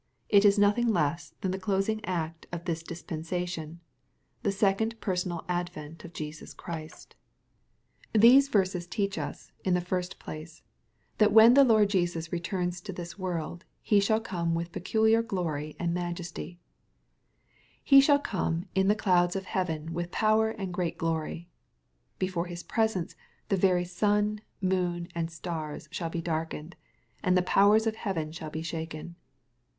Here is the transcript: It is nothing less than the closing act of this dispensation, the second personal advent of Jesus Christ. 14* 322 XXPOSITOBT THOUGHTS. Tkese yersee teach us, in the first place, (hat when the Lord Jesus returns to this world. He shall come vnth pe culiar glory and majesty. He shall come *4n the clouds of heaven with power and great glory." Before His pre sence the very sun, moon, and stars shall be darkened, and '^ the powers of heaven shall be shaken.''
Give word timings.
It 0.29 0.45
is 0.45 0.57
nothing 0.57 0.87
less 0.87 1.35
than 1.41 1.51
the 1.51 1.59
closing 1.59 2.03
act 2.05 2.47
of 2.51 2.65
this 2.65 2.81
dispensation, 2.81 3.81
the 4.41 4.51
second 4.51 4.99
personal 4.99 5.45
advent 5.47 6.03
of 6.03 6.11
Jesus 6.11 6.55
Christ. 6.55 7.15
14* 8.15 8.21
322 8.21 8.21
XXPOSITOBT 8.23 8.23
THOUGHTS. 8.23 8.25
Tkese 8.25 8.81
yersee 8.81 8.89
teach 8.89 9.17
us, 9.19 9.51
in 9.63 9.73
the 9.75 9.79
first 9.79 10.17
place, 10.17 10.63
(hat 11.19 11.31
when 11.31 11.53
the 11.53 11.63
Lord 11.63 11.91
Jesus 11.91 12.31
returns 12.31 12.81
to 12.81 12.91
this 12.91 13.19
world. 13.19 13.63
He 13.83 13.99
shall 13.99 14.19
come 14.19 14.55
vnth 14.55 14.71
pe 14.71 14.79
culiar 14.79 15.21
glory 15.27 15.75
and 15.77 15.93
majesty. 15.93 16.57
He 17.83 18.01
shall 18.01 18.17
come 18.17 18.65
*4n 18.75 18.87
the 18.87 18.95
clouds 18.95 19.35
of 19.35 19.45
heaven 19.45 19.93
with 19.93 20.09
power 20.09 20.49
and 20.49 20.73
great 20.73 20.97
glory." 20.97 21.47
Before 22.17 22.47
His 22.47 22.63
pre 22.63 22.87
sence 22.87 23.15
the 23.49 23.55
very 23.55 23.85
sun, 23.85 24.41
moon, 24.61 25.09
and 25.13 25.29
stars 25.29 25.87
shall 25.91 26.09
be 26.09 26.23
darkened, 26.23 26.75
and 27.21 27.33
'^ 27.33 27.35
the 27.35 27.43
powers 27.45 27.85
of 27.85 27.97
heaven 27.97 28.31
shall 28.31 28.49
be 28.49 28.63
shaken.'' 28.63 29.15